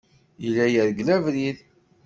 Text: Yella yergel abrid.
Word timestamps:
Yella 0.43 0.65
yergel 0.73 1.09
abrid. 1.15 1.57